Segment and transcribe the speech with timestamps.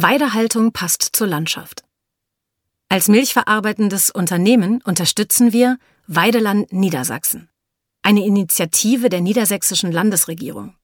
[0.00, 1.82] Weidehaltung passt zur Landschaft.
[2.88, 7.50] Als milchverarbeitendes Unternehmen unterstützen wir Weideland Niedersachsen,
[8.02, 10.76] eine Initiative der niedersächsischen Landesregierung.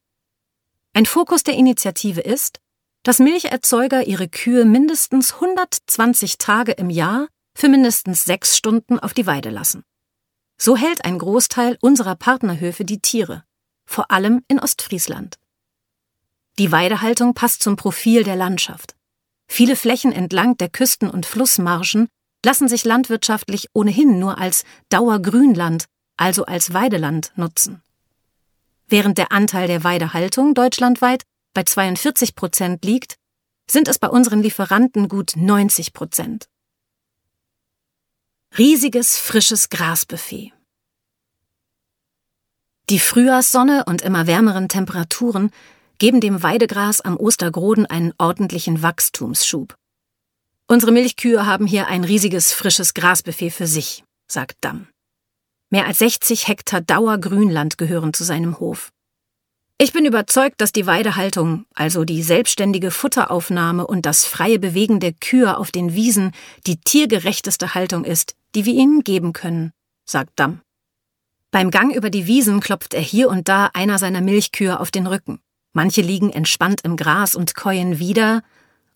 [0.94, 2.58] Ein Fokus der Initiative ist,
[3.04, 9.28] dass Milcherzeuger ihre Kühe mindestens 120 Tage im Jahr für mindestens sechs Stunden auf die
[9.28, 9.84] Weide lassen.
[10.58, 13.44] So hält ein Großteil unserer Partnerhöfe die Tiere,
[13.86, 15.38] vor allem in Ostfriesland.
[16.58, 18.93] Die Weidehaltung passt zum Profil der Landschaft.
[19.46, 22.08] Viele Flächen entlang der Küsten- und Flussmarschen
[22.44, 27.82] lassen sich landwirtschaftlich ohnehin nur als Dauergrünland, also als Weideland, nutzen.
[28.86, 33.16] Während der Anteil der Weidehaltung deutschlandweit bei 42 Prozent liegt,
[33.68, 36.48] sind es bei unseren Lieferanten gut 90 Prozent.
[38.58, 40.52] Riesiges frisches Grasbuffet.
[42.90, 45.50] Die Frühjahrssonne und immer wärmeren Temperaturen
[45.98, 49.74] geben dem Weidegras am Ostergroden einen ordentlichen Wachstumsschub.
[50.66, 54.88] Unsere Milchkühe haben hier ein riesiges frisches Grasbuffet für sich, sagt Damm.
[55.70, 58.92] Mehr als 60 Hektar Dauergrünland gehören zu seinem Hof.
[59.76, 65.12] Ich bin überzeugt, dass die Weidehaltung, also die selbstständige Futteraufnahme und das freie Bewegen der
[65.12, 66.30] Kühe auf den Wiesen,
[66.66, 69.72] die tiergerechteste Haltung ist, die wir ihnen geben können,
[70.04, 70.60] sagt Damm.
[71.50, 75.06] Beim Gang über die Wiesen klopft er hier und da einer seiner Milchkühe auf den
[75.06, 75.40] Rücken.
[75.74, 78.42] Manche liegen entspannt im Gras und käuen wieder,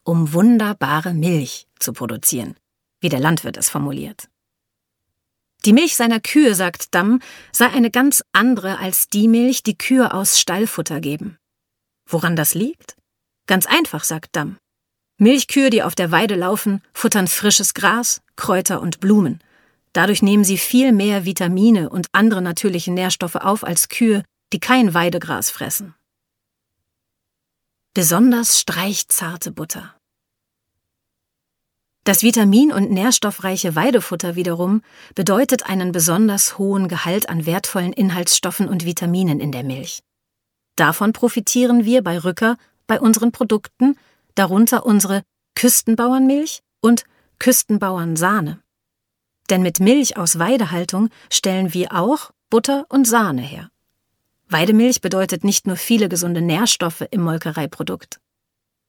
[0.05, 2.55] um wunderbare Milch zu produzieren,
[3.01, 4.29] wie der Landwirt es formuliert.
[5.65, 7.21] Die Milch seiner Kühe, sagt Damm,
[7.51, 11.37] sei eine ganz andere als die Milch, die Kühe aus Stallfutter geben.
[12.07, 12.97] Woran das liegt?
[13.49, 14.57] Ganz einfach, sagt Damm.
[15.19, 19.41] Milchkühe, die auf der Weide laufen, futtern frisches Gras, Kräuter und Blumen.
[19.93, 24.95] Dadurch nehmen sie viel mehr Vitamine und andere natürliche Nährstoffe auf als Kühe, die kein
[24.95, 25.97] Weidegras fressen
[27.95, 29.95] besonders streichzarte Butter.
[32.05, 34.83] Das vitamin- und nährstoffreiche Weidefutter wiederum
[35.15, 40.03] bedeutet einen besonders hohen Gehalt an wertvollen Inhaltsstoffen und Vitaminen in der Milch.
[40.77, 43.99] Davon profitieren wir bei Rücker bei unseren Produkten,
[44.35, 45.23] darunter unsere
[45.55, 47.05] Küstenbauernmilch und
[47.41, 48.63] Küstenbauernsahne.
[49.51, 53.71] Denn mit Milch aus Weidehaltung stellen wir auch Butter und Sahne her.
[54.51, 58.21] Weidemilch bedeutet nicht nur viele gesunde Nährstoffe im Molkereiprodukt.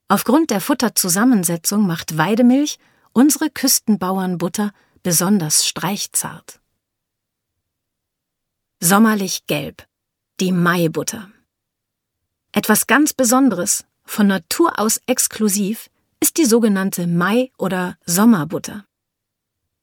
[0.07, 2.79] Aufgrund der Futterzusammensetzung macht Weidemilch
[3.11, 4.71] unsere Küstenbauernbutter
[5.03, 6.59] besonders streichzart.
[8.79, 9.85] Sommerlich gelb.
[10.39, 11.29] Die Maibutter.
[12.53, 15.89] Etwas ganz Besonderes, von Natur aus exklusiv,
[16.21, 18.85] ist die sogenannte Mai- oder Sommerbutter.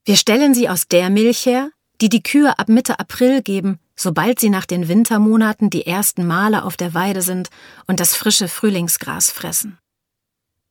[0.03, 1.69] Wir stellen sie aus der Milch her,
[2.01, 6.63] die die Kühe ab Mitte April geben, sobald sie nach den Wintermonaten die ersten Male
[6.63, 7.49] auf der Weide sind
[7.87, 9.77] und das frische Frühlingsgras fressen.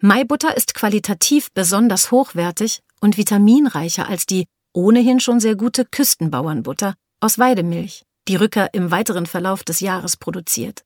[0.01, 7.39] Maibutter ist qualitativ besonders hochwertig und vitaminreicher als die ohnehin schon sehr gute Küstenbauernbutter aus
[7.39, 10.85] Weidemilch, die Rücker im weiteren Verlauf des Jahres produziert.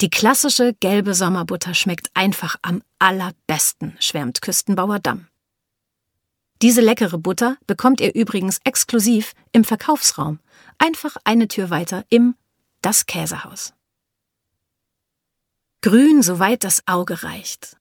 [0.00, 5.29] Die klassische gelbe Sommerbutter schmeckt einfach am allerbesten, schwärmt Küstenbauer Damm.
[6.62, 10.40] Diese leckere Butter bekommt ihr übrigens exklusiv im Verkaufsraum,
[10.78, 12.34] einfach eine Tür weiter im
[12.82, 13.72] Das Käsehaus.
[15.82, 17.78] Grün, soweit das Auge reicht.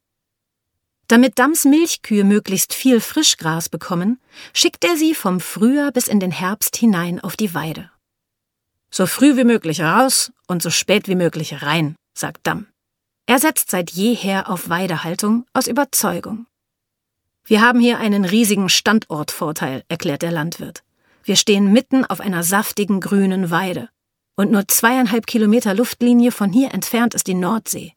[1.08, 4.22] Damit Dams Milchkühe möglichst viel Frischgras bekommen,
[4.54, 7.92] schickt er sie vom Frühjahr bis in den Herbst hinein auf die Weide.
[8.92, 12.68] So früh wie möglich raus und so spät wie möglich rein, sagt Damm.
[13.26, 16.46] Er setzt seit jeher auf Weidehaltung aus Überzeugung.
[17.50, 20.84] Wir haben hier einen riesigen Standortvorteil, erklärt der Landwirt.
[21.24, 23.90] Wir stehen mitten auf einer saftigen grünen Weide.
[24.36, 27.94] Und nur zweieinhalb Kilometer Luftlinie von hier entfernt ist die Nordsee.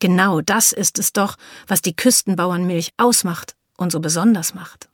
[0.00, 1.36] Genau das ist es doch,
[1.68, 4.88] was die Küstenbauernmilch ausmacht und so besonders macht.